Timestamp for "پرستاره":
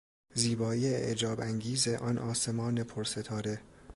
2.83-3.61